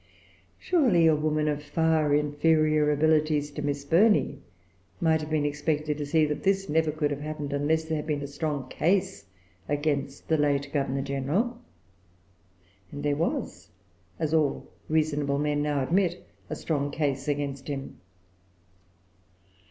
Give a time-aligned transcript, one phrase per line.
[0.57, 4.39] Surely a woman of far inferior abilities to Miss Burney
[4.99, 7.97] might have been expected[Pg 368] to see that this never could have happened unless there
[7.97, 9.25] had been a strong case
[9.69, 11.55] against the late Governor General.
[12.91, 13.69] And there was,
[14.17, 17.99] as all reasonable men now admit, a strong case against him.